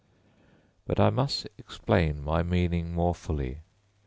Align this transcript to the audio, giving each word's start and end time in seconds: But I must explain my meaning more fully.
But 0.87 0.99
I 0.99 1.11
must 1.11 1.47
explain 1.59 2.23
my 2.23 2.41
meaning 2.41 2.91
more 2.91 3.13
fully. 3.13 3.59